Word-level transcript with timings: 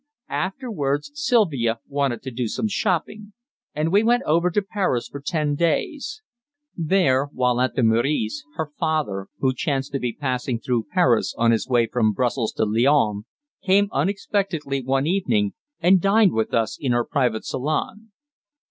Afterwards, 0.33 1.11
Sylvia 1.13 1.77
wanted 1.87 2.23
to 2.23 2.31
do 2.31 2.47
some 2.47 2.67
shopping, 2.67 3.33
and 3.75 3.91
we 3.91 4.01
went 4.01 4.23
over 4.23 4.49
to 4.49 4.61
Paris 4.63 5.07
for 5.07 5.21
ten 5.23 5.53
days. 5.53 6.23
There, 6.75 7.25
while 7.25 7.61
at 7.61 7.75
the 7.75 7.83
Meurice, 7.83 8.43
her 8.55 8.71
father, 8.79 9.27
who 9.41 9.53
chanced 9.53 9.91
to 9.91 9.99
be 9.99 10.11
passing 10.19 10.59
through 10.59 10.87
Paris 10.91 11.35
on 11.37 11.51
his 11.51 11.67
way 11.67 11.85
from 11.85 12.13
Brussels 12.13 12.51
to 12.53 12.65
Lyons, 12.65 13.25
came 13.63 13.89
unexpectedly 13.91 14.81
one 14.83 15.05
evening 15.05 15.53
and 15.79 16.01
dined 16.01 16.31
with 16.31 16.51
us 16.51 16.79
in 16.81 16.95
our 16.95 17.05
private 17.05 17.45
salon. 17.45 18.11